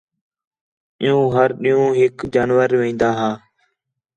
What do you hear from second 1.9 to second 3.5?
ہِک جانور وین٘دا ہا